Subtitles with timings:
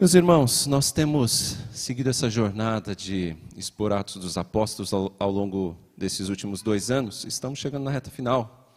[0.00, 5.76] Meus irmãos, nós temos seguido essa jornada de expor Atos dos Apóstolos ao, ao, longo
[5.96, 7.24] desses últimos dois anos.
[7.24, 8.72] Estamos chegando na reta final.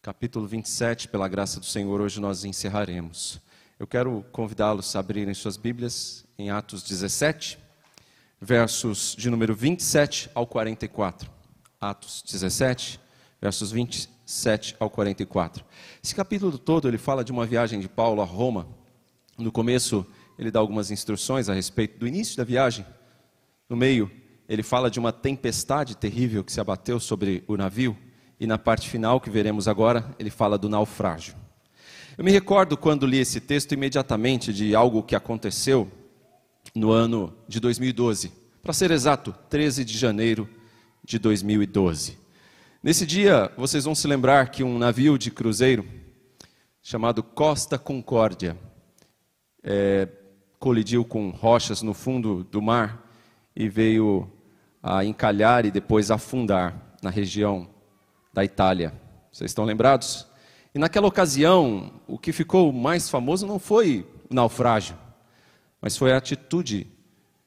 [0.00, 3.40] Capítulo 27, pela graça do Senhor, hoje nós encerraremos.
[3.80, 7.58] Eu quero convidá-los a abrirem suas Bíblias em Atos 17,
[8.40, 11.28] versos de número 27 ao 44.
[11.80, 13.00] Atos 17,
[13.40, 15.64] versos 27 ao 44.
[16.00, 18.68] Esse capítulo todo ele fala de uma viagem de Paulo a Roma.
[19.36, 20.06] No começo,
[20.38, 22.86] ele dá algumas instruções a respeito do início da viagem.
[23.68, 24.10] No meio,
[24.48, 27.96] ele fala de uma tempestade terrível que se abateu sobre o navio.
[28.38, 31.34] E na parte final, que veremos agora, ele fala do naufrágio.
[32.16, 35.90] Eu me recordo quando li esse texto imediatamente de algo que aconteceu
[36.74, 38.32] no ano de 2012.
[38.62, 40.48] Para ser exato, 13 de janeiro
[41.04, 42.18] de 2012.
[42.82, 45.84] Nesse dia, vocês vão se lembrar que um navio de cruzeiro
[46.80, 48.56] chamado Costa Concórdia
[49.62, 50.08] é,
[50.58, 53.08] colidiu com rochas no fundo do mar
[53.54, 54.30] e veio
[54.82, 57.68] a encalhar e depois afundar na região
[58.32, 58.92] da Itália.
[59.32, 60.26] Vocês estão lembrados?
[60.74, 64.96] E naquela ocasião, o que ficou mais famoso não foi o naufrágio,
[65.80, 66.86] mas foi a atitude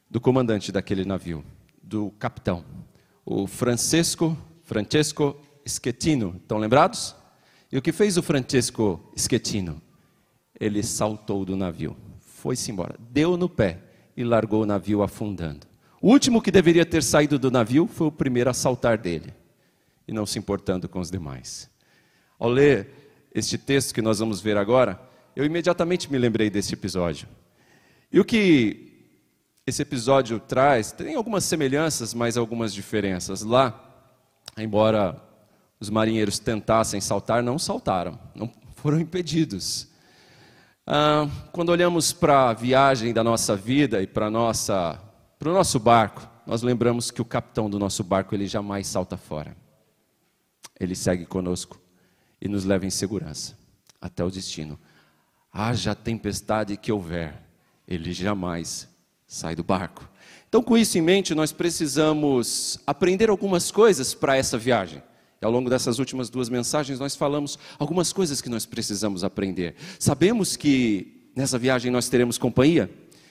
[0.10, 1.44] do comandante daquele navio,
[1.82, 2.66] do capitão,
[3.26, 6.36] o Francesco, Francesco Schettino.
[6.42, 7.16] Estão lembrados?
[7.72, 9.82] E o que fez o Francesco Schettino?
[10.60, 11.96] Ele saltou do navio
[12.42, 12.96] foi-se embora.
[13.00, 13.78] Deu no pé
[14.18, 15.68] e largou o navio afundando.
[16.02, 19.32] O último que deveria ter saído do navio foi o primeiro a saltar dele,
[20.08, 21.70] e não se importando com os demais.
[22.40, 22.90] Ao ler
[23.34, 25.00] este texto que nós vamos ver agora,
[25.36, 27.28] eu imediatamente me lembrei desse episódio.
[28.12, 29.06] E o que
[29.68, 33.44] esse episódio traz, tem algumas semelhanças, mas algumas diferenças.
[33.44, 33.80] Lá,
[34.58, 35.22] embora
[35.80, 39.91] os marinheiros tentassem saltar, não saltaram, não foram impedidos.
[40.86, 46.64] Ah, quando olhamos para a viagem da nossa vida e para o nosso barco, nós
[46.64, 49.56] lembramos que o capitão do nosso barco ele jamais salta fora.
[50.80, 51.80] Ele segue conosco
[52.42, 53.58] e nos leva em segurança
[54.02, 54.80] até o destino.
[55.54, 57.40] Haja tempestade que houver,
[57.88, 58.90] ele jamais
[59.28, 60.10] sai do barco.
[60.50, 65.04] Então, com isso em mente, nós precisamos aprender algumas coisas para essa viagem.
[65.42, 69.76] Ao longo dessas últimas duas mensagens, nós falamos algumas coisas que nós precisamos aprender.
[69.98, 72.90] Sabemos que nessa viagem nós teremos companhia.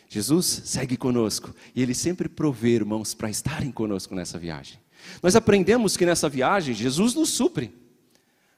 [0.08, 4.80] Jesus segue conosco e Ele sempre provê irmãos para estarem conosco nessa viagem.
[5.22, 7.72] Nós aprendemos que nessa viagem Jesus nos supre.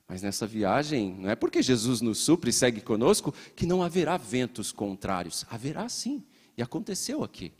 [0.09, 4.17] Mas nessa viagem, não é porque Jesus nos supre e segue conosco que não haverá
[4.17, 5.45] ventos contrários.
[5.51, 6.23] Haverá sim,
[6.57, 7.53] e aconteceu aqui.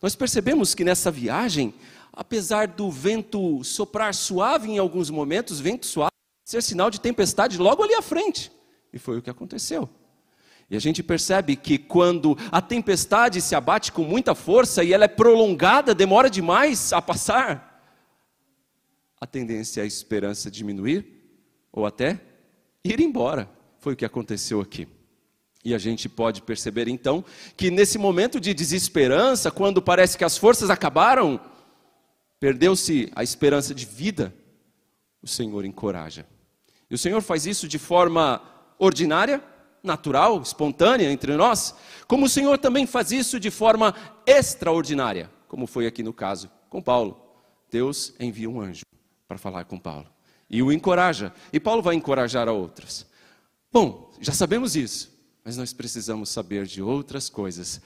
[0.00, 1.74] Nós percebemos que nessa viagem
[2.16, 6.10] apesar do vento soprar suave em alguns momentos, vento suave,
[6.46, 8.50] ser sinal de tempestade logo ali à frente.
[8.90, 9.86] E foi o que aconteceu.
[10.70, 15.04] E a gente percebe que quando a tempestade se abate com muita força e ela
[15.04, 17.84] é prolongada, demora demais a passar,
[19.20, 21.06] a tendência é a esperança diminuir
[21.70, 22.20] ou até
[22.82, 23.48] ir embora.
[23.78, 24.88] Foi o que aconteceu aqui.
[25.64, 27.24] E a gente pode perceber então
[27.56, 31.40] que nesse momento de desesperança, quando parece que as forças acabaram,
[32.40, 34.34] perdeu-se a esperança de vida,
[35.22, 36.26] o Senhor encoraja.
[36.90, 38.42] E o Senhor faz isso de forma
[38.78, 39.42] ordinária,
[39.82, 41.74] natural, espontânea entre nós,
[42.06, 43.94] como o Senhor também faz isso de forma
[44.26, 47.20] extraordinária, como foi aqui no caso com Paulo.
[47.70, 48.84] Deus envia um anjo
[49.28, 50.16] para falar com Paulo
[50.48, 53.06] e o encoraja, e Paulo vai encorajar a outras.
[53.72, 55.12] Bom, já sabemos isso,
[55.44, 57.80] mas nós precisamos saber de outras coisas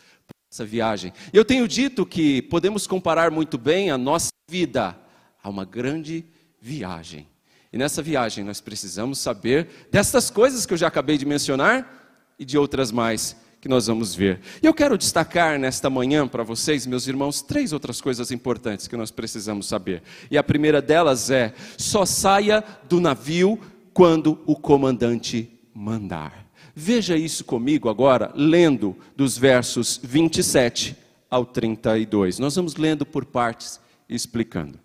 [0.51, 1.13] essa viagem.
[1.33, 4.99] Eu tenho dito que podemos comparar muito bem a nossa vida
[5.41, 6.25] a uma grande
[6.61, 7.29] viagem.
[7.73, 12.45] E nessa viagem nós precisamos saber dessas coisas que eu já acabei de mencionar e
[12.45, 14.41] de outras mais que nós vamos ver.
[14.61, 18.97] E eu quero destacar nesta manhã para vocês, meus irmãos, três outras coisas importantes que
[18.97, 20.03] nós precisamos saber.
[20.33, 23.61] E a primeira delas é: só saia do navio
[23.93, 26.40] quando o comandante mandar.
[26.75, 30.97] Veja isso comigo agora, lendo dos versos 27
[31.31, 32.39] ao 32.
[32.39, 34.79] Nós vamos lendo por partes e explicando.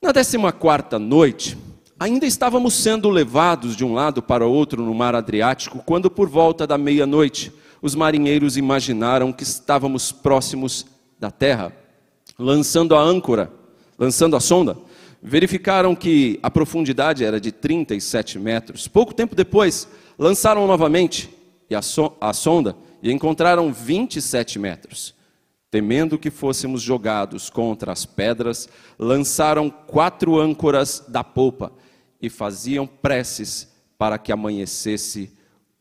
[0.00, 1.56] Na décima quarta noite,
[1.98, 6.66] ainda estávamos sendo levados de um lado para outro no mar Adriático, quando por volta
[6.66, 10.86] da meia-noite, os marinheiros imaginaram que estávamos próximos
[11.18, 11.72] da terra.
[12.38, 13.52] Lançando a âncora,
[13.98, 14.76] lançando a sonda,
[15.22, 18.88] verificaram que a profundidade era de 37 metros.
[18.88, 19.88] Pouco tempo depois,
[20.22, 21.28] lançaram novamente
[21.74, 25.16] a, so a sonda e encontraram 27 metros.
[25.68, 31.72] Temendo que fôssemos jogados contra as pedras, lançaram quatro âncoras da popa
[32.20, 35.32] e faziam preces para que amanhecesse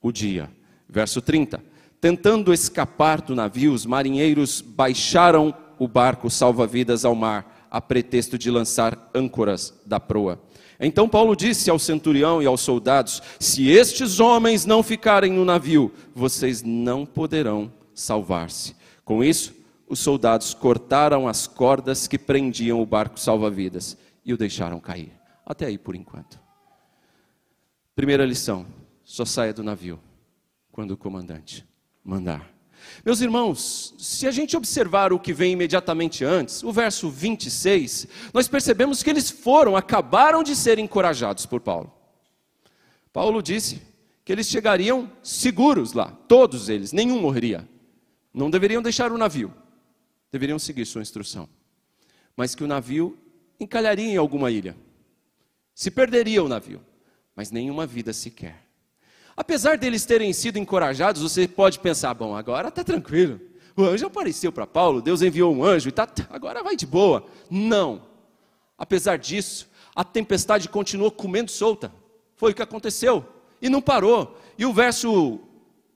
[0.02, 0.50] o dia.
[0.90, 1.62] Verso 30.
[2.00, 8.50] Tentando escapar do navio, os marinheiros baixaram o barco salva-vidas ao mar, a pretexto de
[8.50, 10.42] lançar âncoras da proa.
[10.84, 15.94] Então Paulo disse ao centurião e aos soldados: Se estes homens não ficarem no navio,
[16.16, 18.76] vocês não poderão salvar-se.
[19.06, 19.54] Com isso,
[19.88, 23.96] os soldados cortaram as cordas que prendiam o barco salva-vidas
[24.26, 25.12] e o deixaram cair.
[25.46, 26.40] Até aí por enquanto.
[27.96, 28.66] Primeira lição:
[29.04, 30.00] só saia do navio
[30.72, 31.64] quando o comandante
[32.04, 32.51] mandar.
[33.06, 38.48] Meus irmãos, se a gente observar o que vem imediatamente antes, o verso 26, nós
[38.48, 41.92] percebemos que eles foram, acabaram de ser encorajados por Paulo.
[43.12, 43.82] Paulo disse
[44.24, 47.68] que eles chegariam seguros lá, todos eles, nenhum morreria.
[48.34, 49.54] Não deveriam deixar o navio,
[50.32, 51.50] deveriam seguir sua instrução.
[52.36, 53.18] Mas que o navio
[53.60, 54.76] encalharia em alguma ilha,
[55.74, 56.82] se perderia o navio,
[57.36, 58.71] mas nenhuma vida sequer.
[59.42, 63.42] Apesar deles terem sido encorajados, você pode pensar: bom, agora está tranquilo.
[63.76, 67.26] O anjo apareceu para Paulo, Deus enviou um anjo e tá, agora vai de boa.
[67.50, 68.04] Não.
[68.78, 71.92] Apesar disso, a tempestade continuou comendo solta.
[72.36, 73.26] Foi o que aconteceu.
[73.60, 74.38] E não parou.
[74.60, 75.40] E o verso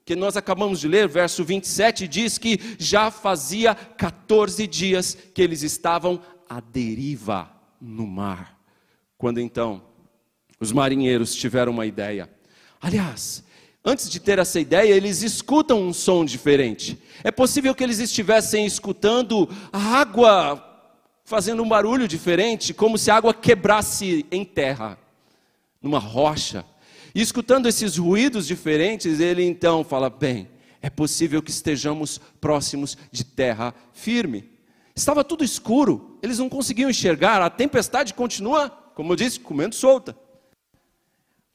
[0.04, 5.62] que nós acabamos de ler, verso 27, diz que já fazia 14 dias que eles
[5.62, 6.20] estavam
[6.50, 8.60] à deriva no mar.
[9.20, 9.84] Quando então
[10.60, 12.35] os marinheiros tiveram uma ideia.
[12.86, 13.44] Aliás,
[13.84, 16.96] antes de ter essa ideia, eles escutam um som diferente.
[17.24, 20.94] É possível que eles estivessem escutando a água
[21.24, 25.00] fazendo um barulho diferente, como se a água quebrasse em terra,
[25.82, 26.64] numa rocha.
[27.16, 30.48] E escutando esses ruídos diferentes, ele então fala: bem,
[30.80, 34.48] é possível que estejamos próximos de terra firme.
[34.96, 40.16] Estava tudo escuro, eles não conseguiam enxergar, a tempestade continua, como eu disse, comendo solta.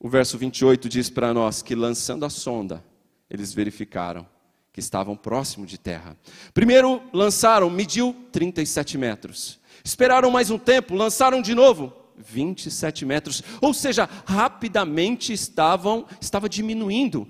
[0.03, 2.83] O verso 28 diz para nós que lançando a sonda,
[3.29, 4.27] eles verificaram
[4.73, 6.17] que estavam próximo de terra.
[6.55, 9.61] Primeiro lançaram, mediu 37 metros.
[9.85, 13.43] Esperaram mais um tempo, lançaram de novo, 27 metros.
[13.61, 17.29] Ou seja, rapidamente estavam, estava diminuindo.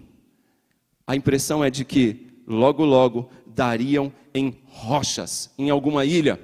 [1.04, 6.38] A impressão é de que logo logo dariam em rochas, em alguma ilha.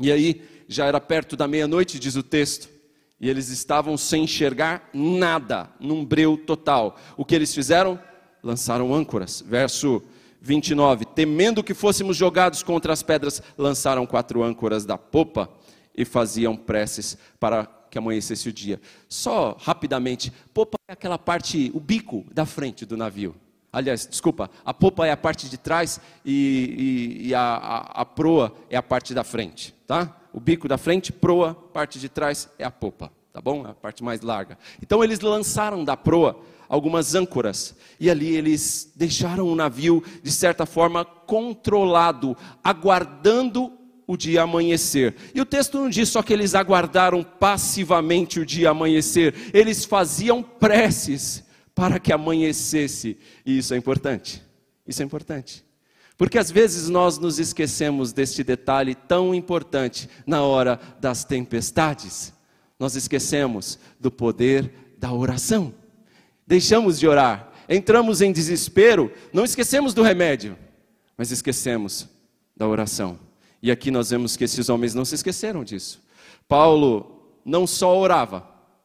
[0.00, 2.77] E aí já era perto da meia-noite, diz o texto
[3.20, 6.96] e eles estavam sem enxergar nada, num breu total.
[7.16, 7.98] O que eles fizeram?
[8.42, 9.42] Lançaram âncoras.
[9.44, 10.02] Verso
[10.40, 11.04] 29.
[11.04, 15.50] Temendo que fôssemos jogados contra as pedras, lançaram quatro âncoras da popa
[15.96, 18.80] e faziam preces para que amanhecesse o dia.
[19.08, 23.34] Só rapidamente, popa é aquela parte, o bico da frente do navio.
[23.72, 28.04] Aliás, desculpa, a popa é a parte de trás e, e, e a, a, a
[28.04, 30.18] proa é a parte da frente, tá?
[30.32, 33.66] o bico da frente, proa, parte de trás é a popa, tá bom?
[33.66, 34.58] A parte mais larga.
[34.82, 40.66] Então eles lançaram da proa algumas âncoras e ali eles deixaram o navio de certa
[40.66, 43.72] forma controlado, aguardando
[44.06, 45.16] o dia amanhecer.
[45.34, 50.42] E o texto não diz só que eles aguardaram passivamente o dia amanhecer, eles faziam
[50.42, 51.47] preces
[51.78, 53.16] para que amanhecesse.
[53.46, 54.42] E isso é importante.
[54.84, 55.64] Isso é importante.
[56.16, 62.32] Porque às vezes nós nos esquecemos deste detalhe tão importante na hora das tempestades.
[62.80, 65.72] Nós esquecemos do poder da oração.
[66.44, 70.58] Deixamos de orar, entramos em desespero, não esquecemos do remédio,
[71.16, 72.08] mas esquecemos
[72.56, 73.20] da oração.
[73.62, 76.02] E aqui nós vemos que esses homens não se esqueceram disso.
[76.48, 78.40] Paulo não só orava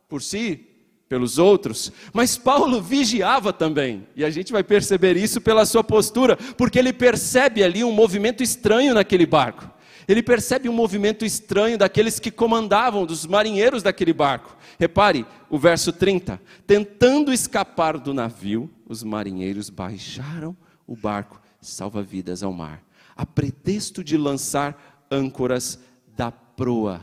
[0.08, 0.73] por si,
[1.14, 6.36] pelos outros, mas Paulo vigiava também, e a gente vai perceber isso pela sua postura,
[6.58, 9.70] porque ele percebe ali um movimento estranho naquele barco.
[10.08, 14.58] Ele percebe um movimento estranho daqueles que comandavam, dos marinheiros daquele barco.
[14.80, 16.42] Repare o verso 30.
[16.66, 22.84] Tentando escapar do navio, os marinheiros baixaram o barco salva-vidas ao mar,
[23.16, 25.78] a pretexto de lançar âncoras
[26.18, 27.00] da proa.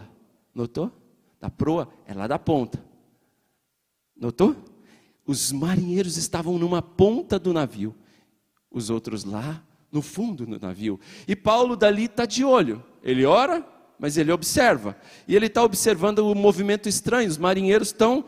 [0.52, 0.90] Notou?
[1.40, 2.89] Da proa é lá da ponta.
[4.20, 4.54] Notou?
[5.26, 7.94] Os marinheiros estavam numa ponta do navio,
[8.70, 11.00] os outros lá no fundo do navio.
[11.26, 12.84] E Paulo dali está de olho.
[13.02, 13.66] Ele ora,
[13.98, 14.96] mas ele observa.
[15.26, 17.28] E ele está observando o movimento estranho.
[17.28, 18.24] Os marinheiros estão,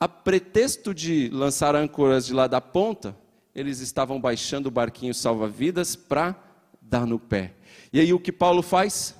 [0.00, 3.16] a pretexto de lançar âncoras de lá da ponta,
[3.54, 6.34] eles estavam baixando o barquinho salva-vidas para
[6.80, 7.54] dar no pé.
[7.92, 9.14] E aí o que Paulo faz?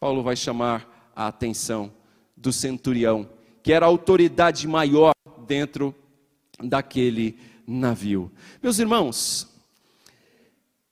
[0.00, 1.92] Paulo vai chamar a atenção
[2.36, 3.28] do centurião,
[3.62, 5.12] que era a autoridade maior
[5.48, 5.94] dentro
[6.62, 8.30] daquele navio.
[8.62, 9.48] Meus irmãos,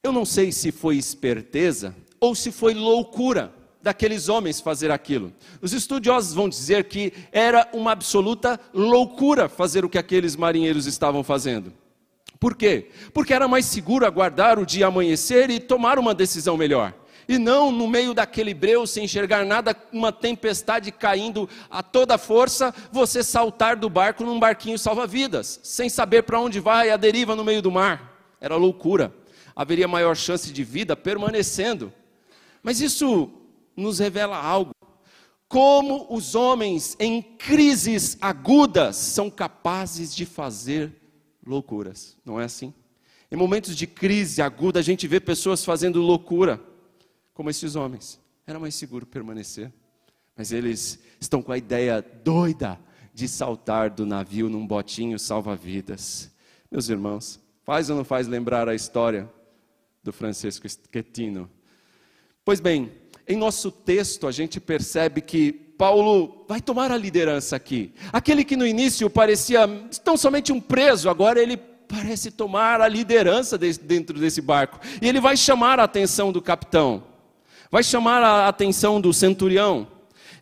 [0.02, 5.32] eu não sei se foi esperteza ou se foi loucura daqueles homens fazer aquilo.
[5.60, 11.22] Os estudiosos vão dizer que era uma absoluta loucura fazer o que aqueles marinheiros estavam
[11.22, 11.72] fazendo.
[12.40, 12.90] Por quê?
[13.12, 16.92] Porque era mais seguro aguardar o dia amanhecer e tomar uma decisão melhor.
[17.28, 22.72] E não no meio daquele breu, sem enxergar nada, uma tempestade caindo a toda força,
[22.92, 27.44] você saltar do barco num barquinho salva-vidas, sem saber para onde vai, a deriva no
[27.44, 28.36] meio do mar.
[28.40, 29.12] Era loucura.
[29.54, 31.92] Haveria maior chance de vida permanecendo.
[32.62, 33.30] Mas isso
[33.76, 34.70] nos revela algo.
[35.48, 40.92] Como os homens em crises agudas são capazes de fazer
[41.46, 42.74] loucuras, não é assim?
[43.30, 46.60] Em momentos de crise aguda, a gente vê pessoas fazendo loucura,
[47.36, 48.18] como esses homens.
[48.46, 49.70] Era mais seguro permanecer,
[50.34, 52.80] mas eles estão com a ideia doida
[53.12, 56.32] de saltar do navio num botinho salva-vidas.
[56.70, 59.30] Meus irmãos, faz ou não faz lembrar a história
[60.02, 61.50] do Francisco Schettino?
[62.42, 62.90] Pois bem,
[63.28, 67.92] em nosso texto a gente percebe que Paulo vai tomar a liderança aqui.
[68.10, 69.68] Aquele que no início parecia
[70.02, 74.80] tão somente um preso, agora ele parece tomar a liderança dentro desse barco.
[75.02, 77.04] E ele vai chamar a atenção do capitão,
[77.70, 79.88] vai chamar a atenção do centurião.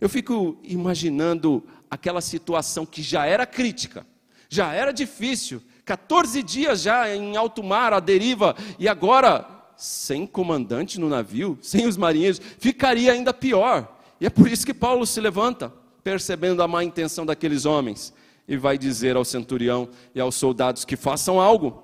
[0.01, 4.07] Eu fico imaginando aquela situação que já era crítica,
[4.49, 10.99] já era difícil, 14 dias já em alto mar, a deriva, e agora sem comandante
[10.99, 13.99] no navio, sem os marinheiros, ficaria ainda pior.
[14.21, 18.13] E é por isso que Paulo se levanta, percebendo a má intenção daqueles homens,
[18.47, 21.84] e vai dizer ao centurião e aos soldados que façam algo.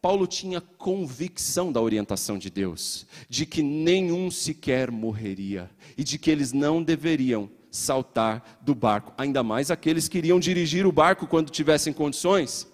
[0.00, 6.30] Paulo tinha convicção da orientação de Deus, de que nenhum sequer morreria e de que
[6.30, 11.50] eles não deveriam saltar do barco, ainda mais aqueles que iriam dirigir o barco quando
[11.50, 12.66] tivessem condições.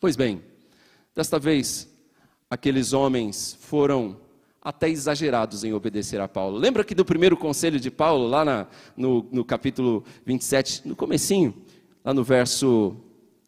[0.00, 0.42] Pois bem,
[1.14, 1.88] desta vez
[2.50, 4.20] aqueles homens foram
[4.60, 6.58] até exagerados em obedecer a Paulo.
[6.58, 11.54] Lembra que do primeiro conselho de Paulo, lá na, no, no capítulo 27, no comecinho,
[12.04, 12.96] lá no verso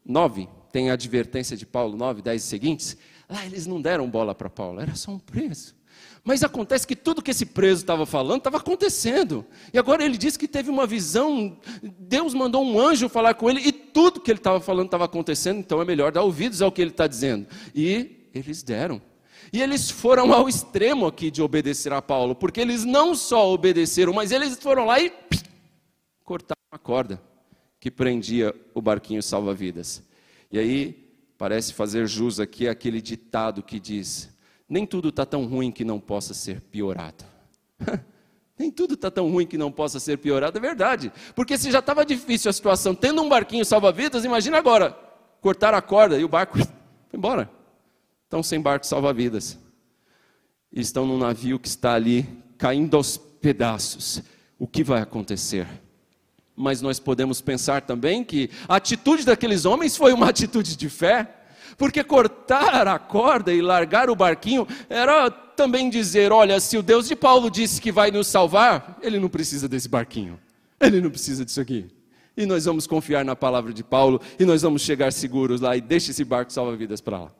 [0.05, 2.97] 9, tem a advertência de Paulo, 9, 10 seguintes.
[3.29, 5.75] Lá eles não deram bola para Paulo, era só um preso.
[6.23, 9.45] Mas acontece que tudo que esse preso estava falando estava acontecendo.
[9.73, 13.61] E agora ele diz que teve uma visão, Deus mandou um anjo falar com ele,
[13.61, 16.83] e tudo que ele estava falando estava acontecendo, então é melhor dar ouvidos ao que
[16.83, 17.47] ele está dizendo.
[17.75, 19.00] E eles deram.
[19.53, 24.12] E eles foram ao extremo aqui de obedecer a Paulo, porque eles não só obedeceram,
[24.12, 25.12] mas eles foram lá e
[26.23, 27.21] cortaram a corda
[27.81, 30.03] que prendia o barquinho salva-vidas.
[30.50, 34.28] E aí parece fazer jus aqui aquele ditado que diz:
[34.69, 37.25] nem tudo está tão ruim que não possa ser piorado.
[38.59, 41.11] Nem tudo está tão ruim que não possa ser piorado, é verdade.
[41.35, 44.90] Porque se já estava difícil a situação, tendo um barquinho salva-vidas, imagina agora,
[45.40, 46.69] cortar a corda e o barco foi
[47.14, 47.50] embora
[48.30, 49.59] estão sem barco salva-vidas.
[50.73, 52.25] Estão num navio que está ali
[52.57, 54.23] caindo aos pedaços.
[54.57, 55.66] O que vai acontecer?
[56.61, 61.26] Mas nós podemos pensar também que a atitude daqueles homens foi uma atitude de fé,
[61.79, 67.09] porque cortar a corda e largar o barquinho era também dizer: olha, se o Deus
[67.09, 70.38] de Paulo disse que vai nos salvar, ele não precisa desse barquinho,
[70.79, 71.87] ele não precisa disso aqui.
[72.37, 75.81] E nós vamos confiar na palavra de Paulo e nós vamos chegar seguros lá e
[75.81, 77.33] deixa esse barco salva-vidas para lá.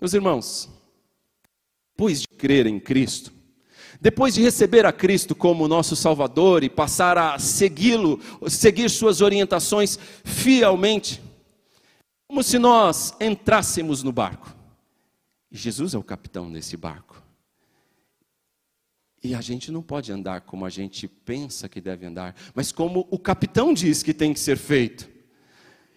[0.00, 0.70] Meus irmãos,
[1.96, 3.32] depois de crer em Cristo,
[4.00, 9.98] depois de receber a Cristo como nosso Salvador e passar a segui-lo, seguir suas orientações
[10.24, 11.22] fielmente,
[12.26, 14.56] como se nós entrássemos no barco.
[15.52, 17.22] Jesus é o capitão desse barco.
[19.22, 23.06] E a gente não pode andar como a gente pensa que deve andar, mas como
[23.10, 25.10] o capitão diz que tem que ser feito.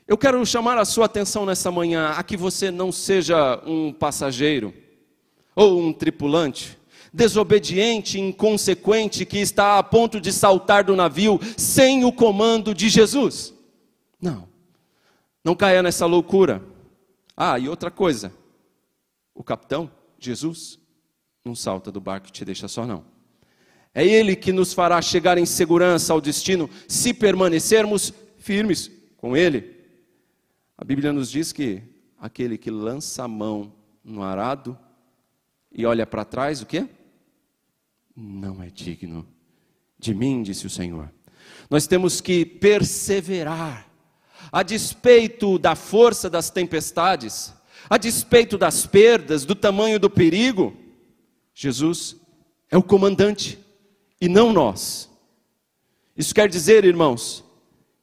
[0.05, 4.74] Eu quero chamar a sua atenção nessa manhã a que você não seja um passageiro
[5.55, 6.77] ou um tripulante
[7.13, 13.53] desobediente, inconsequente, que está a ponto de saltar do navio sem o comando de Jesus.
[14.20, 14.48] Não,
[15.43, 16.63] não caia nessa loucura.
[17.38, 18.34] Ah, e outra coisa:
[19.36, 20.79] o capitão, Jesus,
[21.46, 23.05] não salta do barco e te deixa só, não.
[23.93, 29.72] É Ele que nos fará chegar em segurança ao destino se permanecermos firmes com Ele.
[30.75, 31.84] A Bíblia nos diz que
[32.20, 33.72] aquele que lança a mão
[34.03, 34.77] no arado
[35.72, 36.88] e olha para trás, o quê?
[38.15, 39.27] Não é digno
[39.98, 41.12] de mim, disse o Senhor.
[41.70, 43.88] Nós temos que perseverar,
[44.51, 47.53] a despeito da força das tempestades,
[47.89, 50.75] a despeito das perdas, do tamanho do perigo.
[51.53, 52.17] Jesus
[52.70, 53.58] é o comandante
[54.20, 55.10] e não nós.
[56.15, 57.43] Isso quer dizer, irmãos,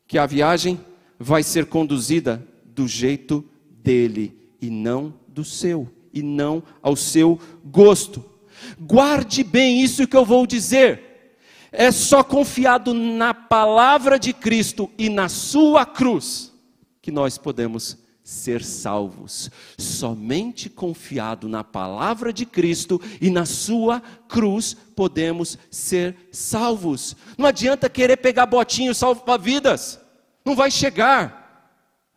[0.07, 0.81] que a viagem
[1.19, 8.30] vai ser conduzida do jeito dele e não do seu, e não ao seu gosto.
[8.79, 11.37] Guarde bem isso que eu vou dizer.
[11.73, 16.53] É só confiado na palavra de Cristo e na sua cruz
[17.01, 19.51] que nós podemos ser salvos.
[19.79, 27.17] Somente confiado na palavra de Cristo e na sua cruz podemos ser salvos.
[27.37, 30.01] Não adianta querer pegar botinho salva-vidas.
[30.45, 31.41] Não vai chegar.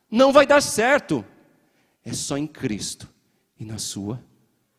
[0.09, 1.25] Não vai dar certo.
[2.05, 3.09] É só em Cristo
[3.59, 4.23] e na sua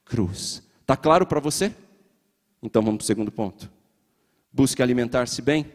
[0.04, 0.62] cruz.
[0.86, 1.72] Tá claro para você?
[2.62, 3.70] Então vamos para o segundo ponto.
[4.52, 5.66] Busque alimentar-se bem.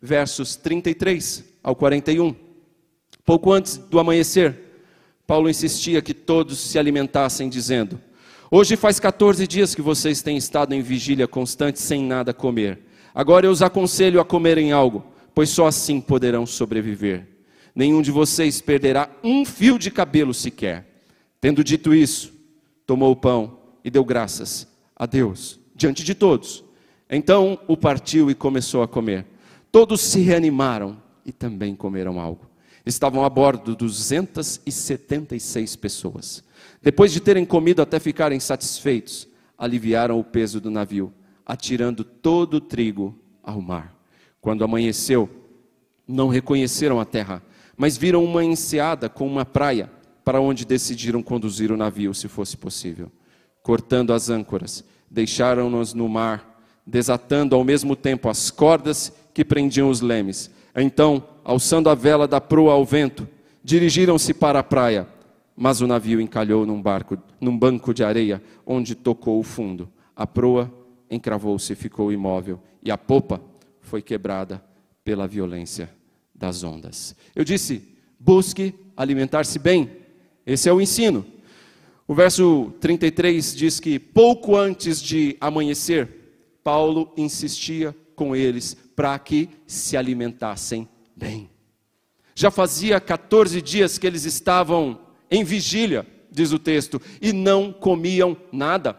[0.00, 2.34] Versos 33 ao 41.
[3.24, 4.58] Pouco antes do amanhecer,
[5.26, 7.98] Paulo insistia que todos se alimentassem, dizendo:
[8.50, 12.80] Hoje faz 14 dias que vocês têm estado em vigília constante sem nada comer.
[13.14, 17.26] Agora eu os aconselho a comerem algo, pois só assim poderão sobreviver.
[17.74, 20.86] Nenhum de vocês perderá um fio de cabelo sequer.
[21.40, 22.32] Tendo dito isso,
[22.86, 26.64] tomou o pão e deu graças a Deus diante de todos.
[27.10, 29.26] Então o partiu e começou a comer.
[29.70, 32.48] Todos se reanimaram e também comeram algo.
[32.86, 36.44] Estavam a bordo 276 pessoas.
[36.82, 39.26] Depois de terem comido até ficarem satisfeitos,
[39.56, 41.12] aliviaram o peso do navio,
[41.46, 43.94] atirando todo o trigo ao mar.
[44.40, 45.28] Quando amanheceu,
[46.06, 47.42] não reconheceram a terra,
[47.76, 49.90] mas viram uma enseada com uma praia,
[50.22, 53.10] para onde decidiram conduzir o navio, se fosse possível.
[53.64, 60.02] Cortando as âncoras, deixaram-nos no mar, desatando ao mesmo tempo as cordas que prendiam os
[60.02, 60.50] lemes.
[60.76, 63.26] Então, alçando a vela da proa ao vento,
[63.64, 65.08] dirigiram-se para a praia,
[65.56, 69.88] mas o navio encalhou num barco, num banco de areia, onde tocou o fundo.
[70.14, 70.70] A proa
[71.10, 73.40] encravou-se e ficou imóvel, e a popa
[73.80, 74.62] foi quebrada
[75.02, 75.90] pela violência
[76.34, 77.16] das ondas.
[77.34, 79.90] Eu disse: busque alimentar-se bem.
[80.44, 81.24] Esse é o ensino.
[82.06, 86.08] O verso 33 diz que pouco antes de amanhecer,
[86.62, 91.50] Paulo insistia com eles para que se alimentassem bem.
[92.34, 98.36] Já fazia 14 dias que eles estavam em vigília, diz o texto, e não comiam
[98.52, 98.98] nada.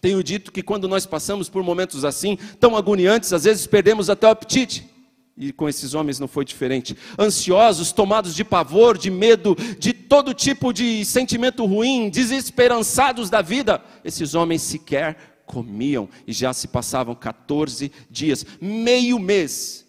[0.00, 4.28] Tenho dito que quando nós passamos por momentos assim, tão agoniantes, às vezes perdemos até
[4.28, 4.88] o apetite.
[5.38, 6.96] E com esses homens não foi diferente.
[7.16, 13.80] Ansiosos, tomados de pavor, de medo, de todo tipo de sentimento ruim, desesperançados da vida,
[14.04, 19.86] esses homens sequer comiam e já se passavam 14 dias, meio mês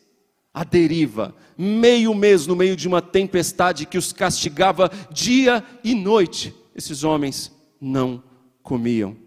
[0.53, 6.53] à deriva, meio mês no meio de uma tempestade que os castigava dia e noite.
[6.75, 8.23] Esses homens não
[8.61, 9.17] comiam.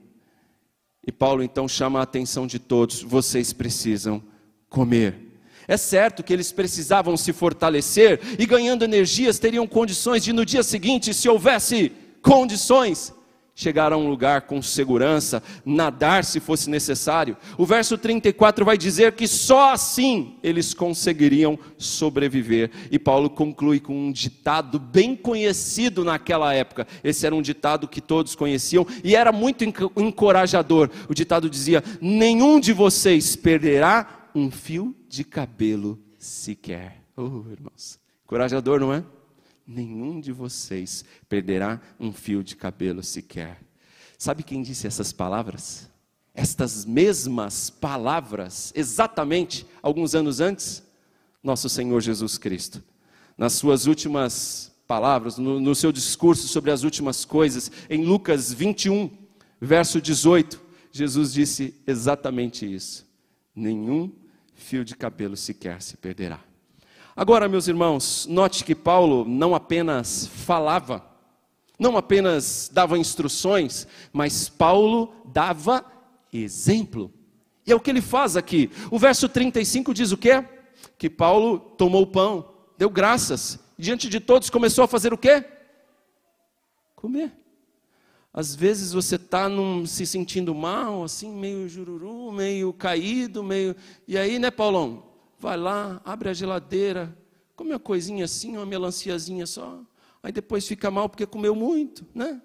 [1.04, 4.22] E Paulo então chama a atenção de todos: vocês precisam
[4.68, 5.31] comer.
[5.66, 10.62] É certo que eles precisavam se fortalecer e ganhando energias teriam condições de no dia
[10.62, 13.12] seguinte, se houvesse condições,
[13.54, 17.36] chegar a um lugar com segurança, nadar se fosse necessário.
[17.58, 22.70] O verso 34 vai dizer que só assim eles conseguiriam sobreviver.
[22.90, 26.86] E Paulo conclui com um ditado bem conhecido naquela época.
[27.04, 30.90] Esse era um ditado que todos conheciam e era muito encorajador.
[31.08, 37.04] O ditado dizia: Nenhum de vocês perderá um fio de cabelo sequer.
[37.14, 39.04] Oh, irmãos, encorajador, não é?
[39.66, 43.60] nenhum de vocês perderá um fio de cabelo sequer.
[44.16, 45.86] Sabe quem disse essas palavras?
[46.34, 50.82] Estas mesmas palavras, exatamente alguns anos antes,
[51.42, 52.82] nosso Senhor Jesus Cristo.
[53.36, 59.10] Nas suas últimas palavras, no, no seu discurso sobre as últimas coisas, em Lucas 21,
[59.60, 60.58] verso 18,
[60.90, 63.06] Jesus disse exatamente isso:
[63.54, 64.10] nenhum
[64.54, 66.40] fio de cabelo sequer se perderá.
[67.14, 71.04] Agora, meus irmãos, note que Paulo não apenas falava,
[71.78, 75.84] não apenas dava instruções, mas Paulo dava
[76.32, 77.12] exemplo.
[77.66, 78.70] E é o que ele faz aqui.
[78.90, 80.44] O verso 35 diz o quê?
[80.96, 85.44] Que Paulo tomou o pão, deu graças, diante de todos começou a fazer o quê?
[86.96, 87.41] Comer.
[88.32, 89.48] Às vezes você está
[89.86, 93.76] se sentindo mal, assim, meio jururu, meio caído, meio.
[94.08, 95.12] E aí, né, Paulão?
[95.42, 97.18] vai lá, abre a geladeira,
[97.56, 99.82] come uma coisinha assim, uma melanciazinha só,
[100.22, 102.40] aí depois fica mal porque comeu muito, né?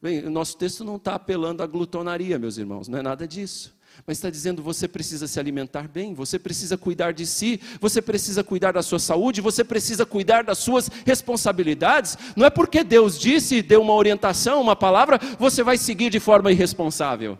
[0.00, 3.76] Bem, o nosso texto não está apelando à glutonaria, meus irmãos, não é nada disso.
[4.06, 8.42] Mas está dizendo você precisa se alimentar bem, você precisa cuidar de si, você precisa
[8.42, 12.16] cuidar da sua saúde, você precisa cuidar das suas responsabilidades.
[12.36, 16.50] Não é porque Deus disse, deu uma orientação, uma palavra, você vai seguir de forma
[16.50, 17.38] irresponsável.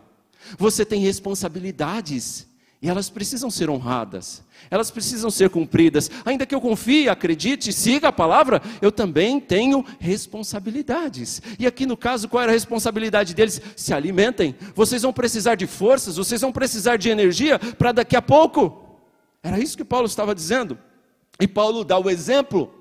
[0.57, 2.50] Você tem responsabilidades.
[2.81, 6.09] E elas precisam ser honradas, elas precisam ser cumpridas.
[6.25, 11.43] Ainda que eu confie, acredite, siga a palavra, eu também tenho responsabilidades.
[11.59, 13.61] E aqui no caso, qual era a responsabilidade deles?
[13.75, 14.55] Se alimentem.
[14.73, 18.99] Vocês vão precisar de forças, vocês vão precisar de energia para daqui a pouco.
[19.43, 20.77] Era isso que Paulo estava dizendo.
[21.39, 22.73] E Paulo dá o exemplo.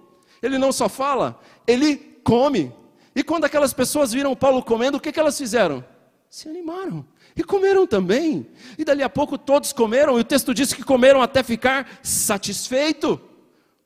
[0.42, 2.72] Ele não só fala, ele come.
[3.14, 5.84] E quando aquelas pessoas viram Paulo comendo, o que, que elas fizeram?
[6.30, 7.04] Se animaram.
[7.40, 8.46] E comeram também.
[8.76, 13.18] E dali a pouco todos comeram, e o texto diz que comeram até ficar satisfeito.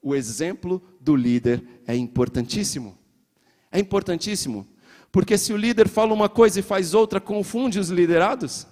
[0.02, 2.98] O exemplo do líder é importantíssimo.
[3.70, 4.66] É importantíssimo,
[5.12, 8.66] porque se o líder fala uma coisa e faz outra, confunde os liderados.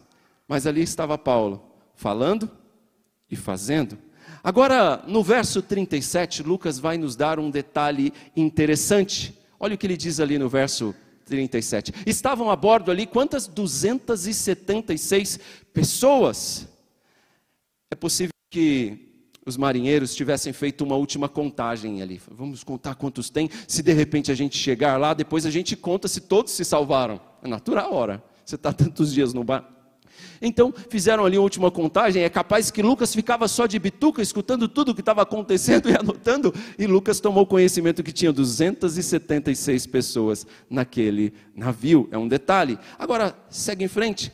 [0.49, 1.64] Mas ali estava Paulo,
[1.95, 2.51] falando
[3.31, 3.97] e fazendo.
[4.42, 9.38] Agora, no verso 37, Lucas vai nos dar um detalhe interessante.
[9.61, 11.12] Olha o que ele diz ali no verso 37.
[12.07, 13.47] Estavam a bordo ali quantas?
[13.47, 15.38] 276
[15.73, 16.68] pessoas.
[17.90, 19.09] É possível que
[19.45, 22.21] os marinheiros tivessem feito uma última contagem ali.
[22.31, 23.51] Vamos contar quantos tem.
[23.66, 27.21] Se de repente a gente chegar lá, depois a gente conta se todos se salvaram.
[27.42, 28.23] É natural, ora.
[28.45, 29.72] Você está tantos dias no bar.
[30.40, 32.25] Então, fizeram ali a última contagem.
[32.25, 35.94] É capaz que Lucas ficava só de bituca, escutando tudo o que estava acontecendo e
[35.94, 36.53] anotando.
[36.77, 42.09] E Lucas tomou conhecimento que tinha 276 pessoas naquele navio.
[42.11, 42.77] É um detalhe.
[42.98, 44.33] Agora, segue em frente.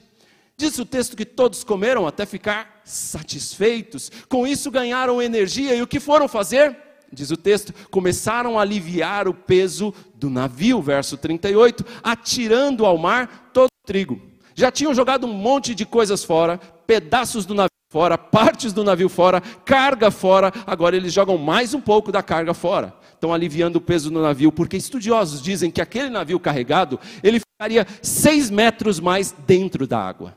[0.56, 4.10] Diz o texto que todos comeram até ficar satisfeitos.
[4.28, 5.74] Com isso ganharam energia.
[5.74, 6.74] E o que foram fazer?
[7.12, 13.50] Diz o texto, começaram a aliviar o peso do navio, verso 38, atirando ao mar
[13.52, 14.27] todo o trigo
[14.58, 19.08] já tinham jogado um monte de coisas fora, pedaços do navio fora, partes do navio
[19.08, 20.52] fora, carga fora.
[20.66, 22.92] Agora eles jogam mais um pouco da carga fora.
[23.14, 27.86] Estão aliviando o peso do navio, porque estudiosos dizem que aquele navio carregado, ele ficaria
[28.02, 30.36] seis metros mais dentro da água.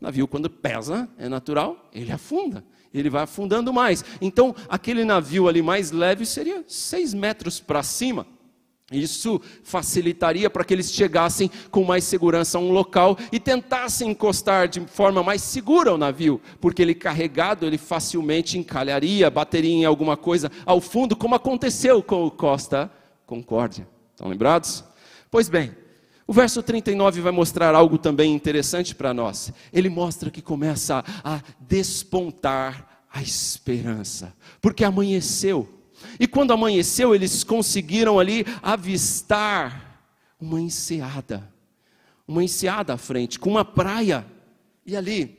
[0.00, 2.64] O navio, quando pesa, é natural, ele afunda.
[2.94, 4.04] Ele vai afundando mais.
[4.20, 8.24] Então, aquele navio ali mais leve seria seis metros para cima.
[8.90, 14.66] Isso facilitaria para que eles chegassem com mais segurança a um local e tentassem encostar
[14.66, 20.16] de forma mais segura o navio, porque ele carregado, ele facilmente encalharia, bateria em alguma
[20.16, 22.90] coisa ao fundo, como aconteceu com o Costa
[23.26, 23.86] Concórdia.
[24.12, 24.82] Estão lembrados?
[25.30, 25.70] Pois bem,
[26.26, 29.52] o verso 39 vai mostrar algo também interessante para nós.
[29.70, 35.77] Ele mostra que começa a despontar a esperança, porque amanheceu
[36.18, 40.02] e quando amanheceu, eles conseguiram ali avistar
[40.40, 41.52] uma enseada,
[42.26, 44.26] uma enseada à frente, com uma praia.
[44.86, 45.38] E ali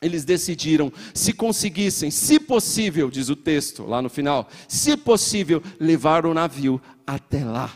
[0.00, 6.26] eles decidiram, se conseguissem, se possível, diz o texto lá no final, se possível, levar
[6.26, 7.72] o navio até lá.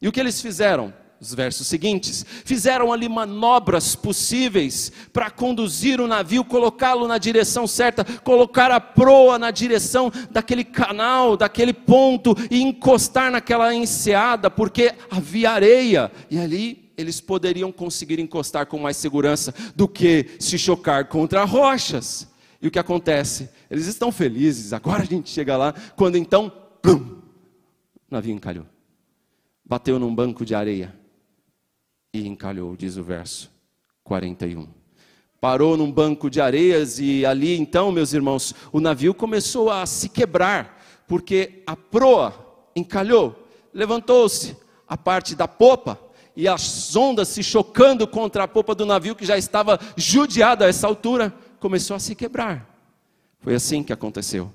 [0.00, 0.94] E o que eles fizeram?
[1.20, 8.04] Os versos seguintes, fizeram ali manobras possíveis para conduzir o navio, colocá-lo na direção certa,
[8.20, 15.50] colocar a proa na direção daquele canal, daquele ponto e encostar naquela enseada, porque havia
[15.50, 21.44] areia, e ali eles poderiam conseguir encostar com mais segurança do que se chocar contra
[21.44, 22.28] rochas.
[22.60, 23.50] E o que acontece?
[23.70, 26.50] Eles estão felizes, agora a gente chega lá, quando então,
[26.82, 27.20] plum,
[28.10, 28.66] o navio encalhou.
[29.64, 30.98] Bateu num banco de areia
[32.12, 33.50] e encalhou, diz o verso
[34.04, 34.66] 41.
[35.40, 40.08] Parou num banco de areias e ali então, meus irmãos, o navio começou a se
[40.08, 42.34] quebrar, porque a proa
[42.74, 46.00] encalhou, levantou-se a parte da popa
[46.34, 50.68] e as ondas se chocando contra a popa do navio que já estava judiado a
[50.68, 52.66] essa altura, começou a se quebrar.
[53.40, 54.50] Foi assim que aconteceu.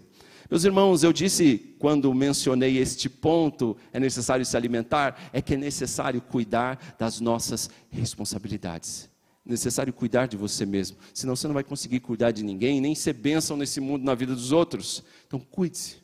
[0.54, 5.58] Meus irmãos, eu disse quando mencionei este ponto, é necessário se alimentar, é que é
[5.58, 9.10] necessário cuidar das nossas responsabilidades.
[9.44, 12.94] É necessário cuidar de você mesmo, senão você não vai conseguir cuidar de ninguém, nem
[12.94, 15.04] ser bênção nesse mundo, na vida dos outros.
[15.26, 15.96] Então, cuide-se.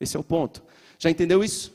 [0.00, 0.64] Esse é o ponto.
[0.98, 1.72] Já entendeu isso?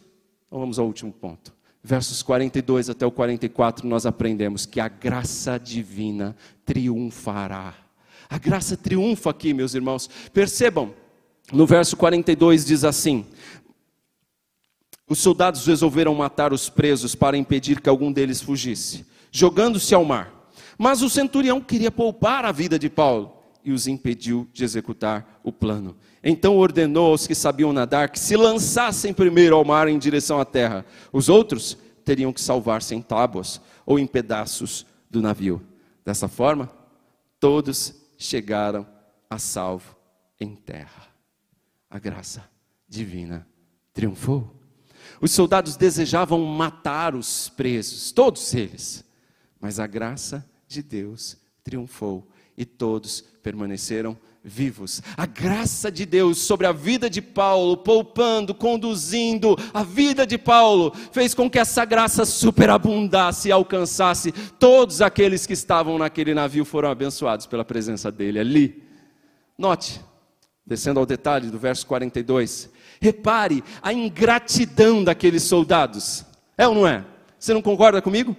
[0.48, 1.56] Então, vamos ao último ponto.
[1.82, 6.36] Versos 42 até o 44, nós aprendemos que a graça divina
[6.66, 7.74] triunfará.
[8.30, 10.10] A graça triunfa aqui, meus irmãos.
[10.34, 10.94] Percebam,
[11.52, 13.26] no verso 42 diz assim:
[15.08, 20.34] Os soldados resolveram matar os presos para impedir que algum deles fugisse, jogando-se ao mar.
[20.78, 23.34] Mas o centurião queria poupar a vida de Paulo
[23.64, 25.96] e os impediu de executar o plano.
[26.24, 30.46] Então ordenou aos que sabiam nadar que se lançassem primeiro ao mar em direção à
[30.46, 30.86] terra.
[31.12, 35.62] Os outros teriam que salvar-se em tábuas ou em pedaços do navio.
[36.06, 36.70] Dessa forma,
[37.40, 38.86] todos chegaram
[39.30, 39.96] a salvo
[40.40, 41.07] em terra
[41.90, 42.50] a graça
[42.88, 43.48] divina
[43.94, 44.54] triunfou.
[45.22, 49.04] Os soldados desejavam matar os presos, todos eles,
[49.60, 55.02] mas a graça de Deus triunfou e todos permaneceram vivos.
[55.16, 60.94] A graça de Deus sobre a vida de Paulo, poupando, conduzindo a vida de Paulo,
[61.12, 66.90] fez com que essa graça superabundasse e alcançasse todos aqueles que estavam naquele navio, foram
[66.90, 68.84] abençoados pela presença dele ali.
[69.58, 70.00] Note,
[70.68, 72.70] Descendo ao detalhe do verso 42.
[73.02, 76.26] Repare a ingratidão daqueles soldados.
[76.58, 77.06] É ou não é?
[77.40, 78.36] Você não concorda comigo?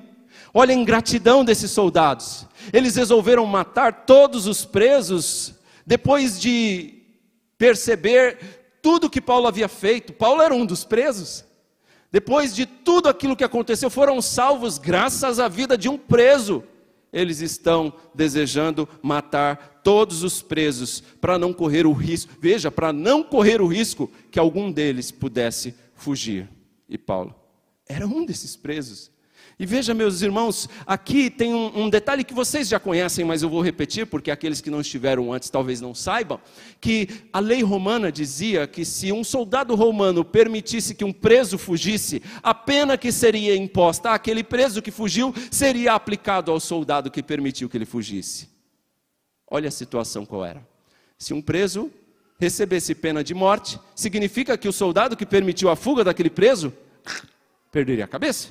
[0.53, 2.47] Olha a ingratidão desses soldados.
[2.73, 5.55] Eles resolveram matar todos os presos
[5.87, 7.03] depois de
[7.57, 8.39] perceber
[8.83, 10.13] tudo que Paulo havia feito.
[10.13, 11.45] Paulo era um dos presos.
[12.11, 16.63] Depois de tudo aquilo que aconteceu, foram salvos graças à vida de um preso.
[17.13, 23.23] Eles estão desejando matar todos os presos para não correr o risco, veja, para não
[23.23, 26.47] correr o risco que algum deles pudesse fugir.
[26.87, 27.35] E Paulo
[27.89, 29.11] era um desses presos.
[29.59, 33.49] E veja, meus irmãos, aqui tem um, um, detalhe que vocês já conhecem, mas eu
[33.49, 36.39] vou repetir, porque aqueles que não estiveram antes talvez não saibam:
[36.83, 42.23] que a lei romana dizia que se um soldado romano permitisse que um preso fugisse,
[42.43, 47.71] a pena que seria imposta àquele preso que fugiu seria aplicado ao soldado que permitiu
[47.71, 48.58] que ele fugisse.
[49.51, 50.67] Olha a situação qual era.
[51.17, 51.91] Se um preso
[52.39, 56.73] recebesse pena de morte, significa que o soldado que permitiu a fuga daquele preso
[57.73, 58.49] perderia a cabeça.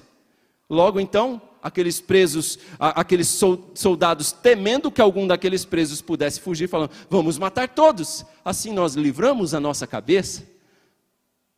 [0.69, 3.27] Logo então, aqueles presos, aqueles
[3.73, 8.25] soldados temendo que algum daqueles presos pudesse fugir, falando: "Vamos matar todos".
[8.43, 10.43] Assim nós livramos a nossa cabeça.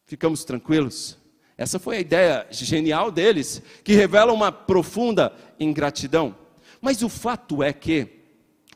[0.05, 1.17] Ficamos tranquilos.
[1.57, 6.35] Essa foi a ideia genial deles, que revela uma profunda ingratidão.
[6.79, 8.18] Mas o fato é que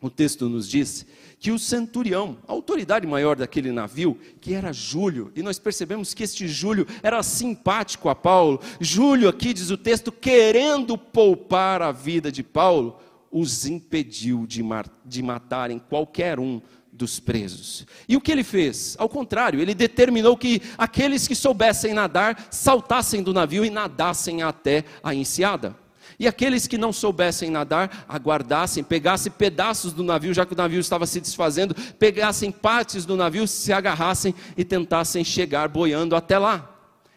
[0.07, 1.05] o texto nos diz
[1.39, 6.23] que o centurião, a autoridade maior daquele navio, que era Júlio, e nós percebemos que
[6.23, 8.59] este Júlio era simpático a Paulo.
[8.79, 12.99] Júlio, aqui diz o texto, querendo poupar a vida de Paulo,
[13.31, 14.61] os impediu de,
[15.05, 16.61] de matarem qualquer um
[16.91, 17.87] dos presos.
[18.07, 18.95] E o que ele fez?
[18.99, 24.85] Ao contrário, ele determinou que aqueles que soubessem nadar saltassem do navio e nadassem até
[25.01, 25.82] a enseada.
[26.19, 30.79] E aqueles que não soubessem nadar, aguardassem, pegassem pedaços do navio, já que o navio
[30.79, 36.69] estava se desfazendo, pegassem partes do navio, se agarrassem e tentassem chegar boiando até lá.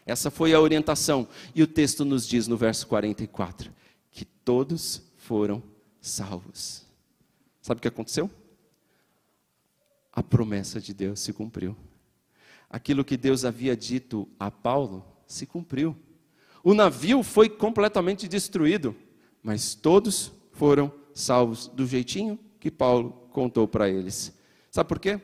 [0.05, 1.27] Essa foi a orientação.
[1.53, 3.71] E o texto nos diz no verso 44
[4.11, 5.61] que todos foram
[6.01, 6.85] salvos.
[7.61, 8.31] Sabe o que aconteceu?
[10.11, 11.75] A promessa de Deus se cumpriu.
[12.69, 15.95] Aquilo que Deus havia dito a Paulo se cumpriu.
[16.67, 18.93] O navio foi completamente destruído,
[19.41, 24.37] mas todos foram salvos do jeitinho que Paulo contou para eles.
[24.69, 25.21] Sabe por quê?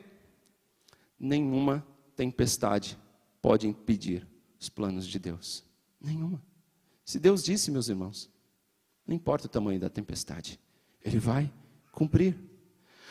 [1.20, 2.96] Nenhuma tempestade
[3.42, 4.26] pode impedir
[4.58, 5.62] os planos de Deus.
[6.00, 6.42] Nenhuma.
[7.04, 8.30] Se Deus disse, meus irmãos,
[9.06, 10.58] não importa o tamanho da tempestade,
[11.04, 11.52] Ele vai
[11.92, 12.38] cumprir.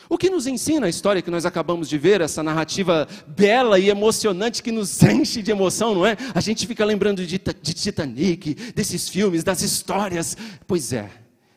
[0.10, 3.90] O que nos ensina a história que nós acabamos de ver, essa narrativa bela e
[3.90, 6.18] emocionante que nos enche de emoção, não é?
[6.34, 10.36] A gente fica lembrando de, de Titanic, desses filmes, das histórias.
[10.68, 11.10] Pois é,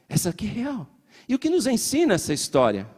[0.08, 0.88] essa aqui é real.
[1.28, 2.88] E o que nos ensina essa história?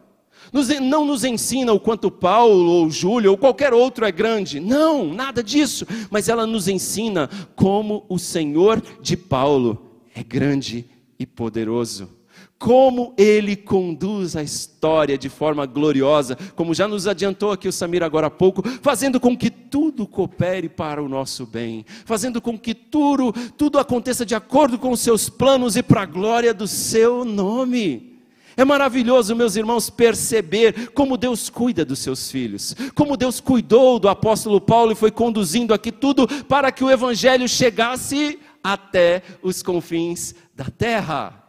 [0.53, 4.59] Nos, não nos ensina o quanto Paulo ou Júlio ou qualquer outro é grande.
[4.59, 5.85] Não, nada disso.
[6.09, 10.85] Mas ela nos ensina como o Senhor de Paulo é grande
[11.17, 12.18] e poderoso
[12.59, 18.03] como ele conduz a história de forma gloriosa, como já nos adiantou aqui o Samir
[18.03, 22.75] agora há pouco, fazendo com que tudo coopere para o nosso bem, fazendo com que
[22.75, 27.23] tudo, tudo aconteça de acordo com os seus planos e para a glória do seu
[27.23, 28.19] nome.
[28.57, 34.09] É maravilhoso, meus irmãos, perceber como Deus cuida dos seus filhos, como Deus cuidou do
[34.09, 40.35] apóstolo Paulo e foi conduzindo aqui tudo para que o evangelho chegasse até os confins
[40.53, 41.48] da terra.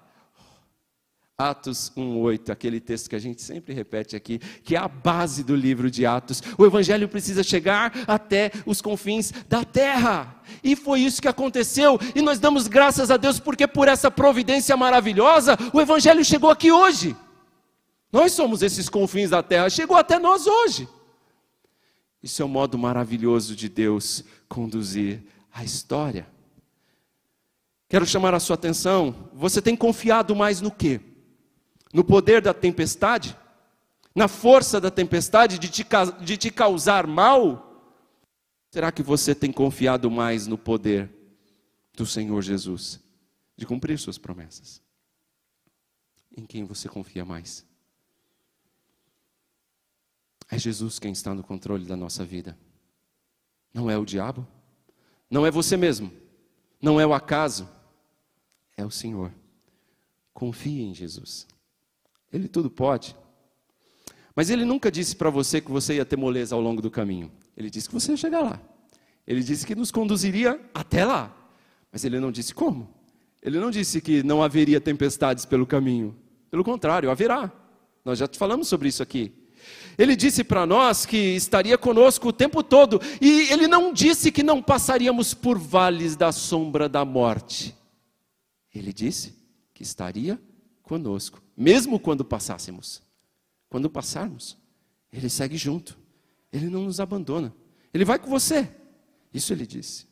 [1.41, 5.57] Atos 1:8, aquele texto que a gente sempre repete aqui, que é a base do
[5.57, 6.43] livro de Atos.
[6.59, 10.43] O evangelho precisa chegar até os confins da terra.
[10.63, 14.77] E foi isso que aconteceu, e nós damos graças a Deus porque por essa providência
[14.77, 17.17] maravilhosa, o evangelho chegou aqui hoje.
[18.13, 20.87] Nós somos esses confins da terra, chegou até nós hoje.
[22.23, 26.27] Isso é um modo maravilhoso de Deus conduzir a história.
[27.89, 31.01] Quero chamar a sua atenção, você tem confiado mais no quê?
[31.93, 33.37] No poder da tempestade,
[34.15, 35.87] na força da tempestade de te,
[36.23, 37.67] de te causar mal?
[38.71, 41.11] Será que você tem confiado mais no poder
[41.95, 43.01] do Senhor Jesus
[43.57, 44.81] de cumprir suas promessas?
[46.37, 47.67] Em quem você confia mais?
[50.49, 52.57] É Jesus quem está no controle da nossa vida.
[53.73, 54.47] Não é o diabo,
[55.31, 56.13] não é você mesmo,
[56.83, 57.69] não é o acaso,
[58.77, 59.33] é o Senhor.
[60.35, 61.47] Confie em Jesus.
[62.33, 63.17] Ele tudo pode.
[64.35, 67.31] Mas ele nunca disse para você que você ia ter moleza ao longo do caminho.
[67.57, 68.61] Ele disse que você ia chegar lá.
[69.27, 71.35] Ele disse que nos conduziria até lá.
[71.93, 72.89] Mas ele não disse como.
[73.43, 76.17] Ele não disse que não haveria tempestades pelo caminho.
[76.51, 77.53] Pelo contrário, haverá.
[78.05, 79.33] Nós já falamos sobre isso aqui.
[79.99, 83.01] Ele disse para nós que estaria conosco o tempo todo.
[83.21, 87.75] E ele não disse que não passaríamos por vales da sombra da morte.
[88.75, 89.35] Ele disse
[89.75, 90.41] que estaria
[90.83, 93.03] conosco, mesmo quando passássemos.
[93.69, 94.57] Quando passarmos,
[95.13, 95.99] Ele segue junto,
[96.51, 97.55] Ele não nos abandona,
[97.93, 98.69] Ele vai com você.
[99.33, 100.09] Isso Ele disse.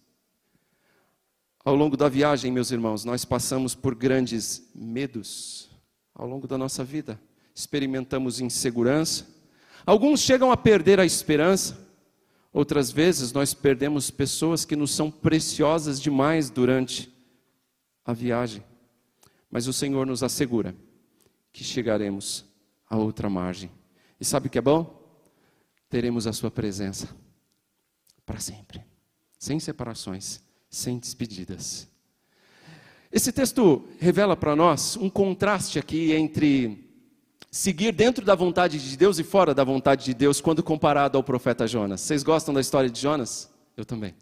[1.64, 5.70] Ao longo da viagem, meus irmãos, nós passamos por grandes medos
[6.14, 7.18] ao longo da nossa vida.
[7.54, 9.26] Experimentamos insegurança.
[9.87, 11.88] Alguns chegam a perder a esperança.
[12.52, 17.12] Outras vezes nós perdemos pessoas que nos são preciosas demais durante
[18.04, 18.62] a viagem.
[19.50, 20.74] Mas o Senhor nos assegura
[21.59, 22.44] que chegaremos
[22.88, 23.68] à outra margem.
[24.21, 24.97] E sabe o que é bom?
[25.90, 27.09] Teremos a Sua presença
[28.25, 28.85] para sempre,
[29.37, 30.40] sem separações,
[30.71, 31.88] sem despedidas.
[33.11, 36.88] Esse texto revela para nós um contraste aqui entre
[37.51, 41.25] seguir dentro da vontade de Deus e fora da vontade de Deus, quando comparado ao
[41.25, 42.03] profeta Jonas.
[42.03, 43.51] Vocês gostam da história de Jonas?
[43.77, 44.14] Eu também.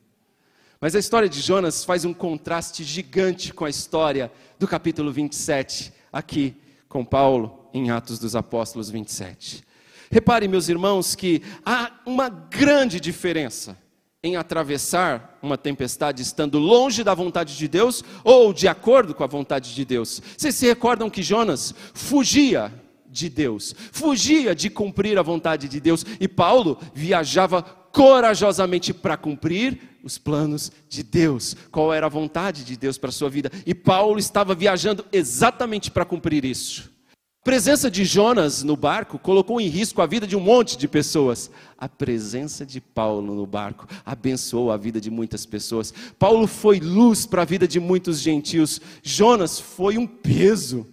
[0.81, 5.93] Mas a história de Jonas faz um contraste gigante com a história do capítulo 27,
[6.11, 6.57] aqui
[6.89, 9.65] com Paulo, em Atos dos Apóstolos 27.
[10.11, 13.77] Repare, meus irmãos, que há uma grande diferença
[14.23, 19.29] em atravessar uma tempestade estando longe da vontade de Deus ou de acordo com a
[19.29, 20.21] vontade de Deus.
[20.37, 22.73] Vocês se recordam que Jonas fugia
[23.09, 27.63] de Deus, fugia de cumprir a vontade de Deus e Paulo viajava
[27.97, 33.13] corajosamente para cumprir os planos de Deus, qual era a vontade de Deus para a
[33.13, 33.51] sua vida.
[33.65, 36.93] E Paulo estava viajando exatamente para cumprir isso.
[37.41, 40.87] A presença de Jonas no barco colocou em risco a vida de um monte de
[40.87, 41.51] pessoas.
[41.79, 45.95] A presença de Paulo no barco abençoou a vida de muitas pessoas.
[46.19, 48.79] Paulo foi luz para a vida de muitos gentios.
[49.03, 50.87] Jonas foi um peso.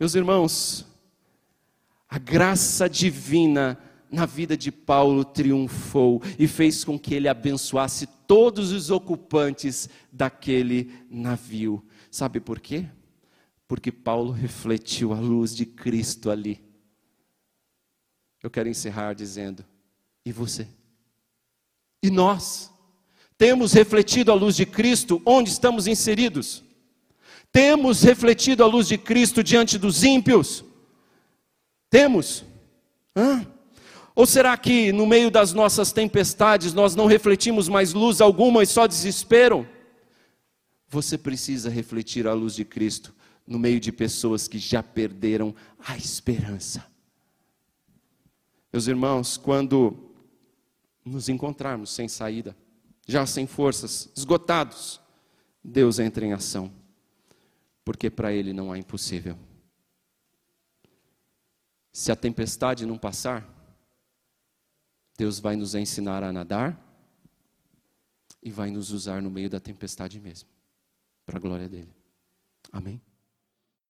[0.00, 0.86] Meus irmãos,
[2.08, 3.78] a graça divina
[4.14, 10.90] na vida de Paulo triunfou e fez com que ele abençoasse todos os ocupantes daquele
[11.10, 11.84] navio.
[12.10, 12.86] Sabe por quê?
[13.66, 16.62] Porque Paulo refletiu a luz de Cristo ali.
[18.42, 19.64] Eu quero encerrar dizendo:
[20.24, 20.68] e você?
[22.02, 22.70] E nós?
[23.36, 26.62] Temos refletido a luz de Cristo onde estamos inseridos?
[27.50, 30.64] Temos refletido a luz de Cristo diante dos ímpios?
[31.90, 32.44] Temos?
[33.16, 33.53] Hã?
[34.14, 38.66] Ou será que no meio das nossas tempestades nós não refletimos mais luz alguma e
[38.66, 39.68] só desespero?
[40.88, 43.12] Você precisa refletir a luz de Cristo
[43.44, 46.86] no meio de pessoas que já perderam a esperança.
[48.72, 50.14] Meus irmãos, quando
[51.04, 52.56] nos encontrarmos sem saída,
[53.06, 55.00] já sem forças, esgotados,
[55.62, 56.72] Deus entra em ação,
[57.84, 59.36] porque para Ele não há impossível.
[61.92, 63.53] Se a tempestade não passar,
[65.16, 66.80] Deus vai nos ensinar a nadar
[68.42, 70.48] e vai nos usar no meio da tempestade mesmo,
[71.24, 71.92] para a glória dele.
[72.72, 73.00] Amém?